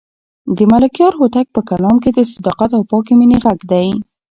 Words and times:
د 0.57 0.59
ملکیار 0.71 1.13
هوتک 1.19 1.47
په 1.55 1.61
کلام 1.69 1.95
کې 2.03 2.09
د 2.13 2.19
صداقت 2.33 2.69
او 2.77 2.83
پاکې 2.91 3.13
مینې 3.19 3.37
غږ 3.43 3.59
دی. 3.71 3.87